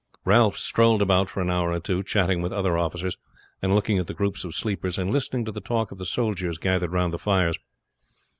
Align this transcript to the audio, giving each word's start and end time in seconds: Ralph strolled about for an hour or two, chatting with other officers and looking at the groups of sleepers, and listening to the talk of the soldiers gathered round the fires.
Ralph 0.25 0.57
strolled 0.57 1.03
about 1.03 1.29
for 1.29 1.41
an 1.41 1.51
hour 1.51 1.69
or 1.71 1.79
two, 1.79 2.01
chatting 2.01 2.41
with 2.41 2.51
other 2.51 2.75
officers 2.75 3.17
and 3.61 3.75
looking 3.75 3.99
at 3.99 4.07
the 4.07 4.15
groups 4.15 4.43
of 4.43 4.55
sleepers, 4.55 4.97
and 4.97 5.11
listening 5.11 5.45
to 5.45 5.51
the 5.51 5.61
talk 5.61 5.91
of 5.91 5.99
the 5.99 6.05
soldiers 6.07 6.57
gathered 6.57 6.91
round 6.91 7.13
the 7.13 7.19
fires. 7.19 7.59